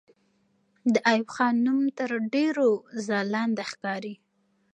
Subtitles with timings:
[0.93, 2.69] د ایوب خان نوم تر ډېرو
[3.05, 4.15] ځلانده ښکاري.